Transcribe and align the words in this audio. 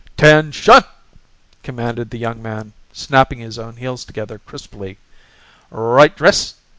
"'Ten 0.17 0.51
SHUN!" 0.51 0.83
commanded 1.61 2.09
the 2.09 2.17
young 2.17 2.41
man, 2.41 2.73
snapping 2.91 3.37
his 3.37 3.59
own 3.59 3.75
heels 3.75 4.03
together 4.03 4.39
crisply. 4.39 4.97
"Right 5.69 6.17
DRISS! 6.17 6.55